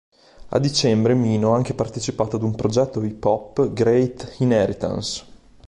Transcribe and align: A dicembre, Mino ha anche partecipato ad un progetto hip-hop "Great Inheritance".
A 0.49 0.57
dicembre, 0.57 1.13
Mino 1.13 1.53
ha 1.53 1.55
anche 1.57 1.75
partecipato 1.75 2.37
ad 2.37 2.41
un 2.41 2.55
progetto 2.55 3.03
hip-hop 3.03 3.71
"Great 3.71 4.37
Inheritance". 4.39 5.23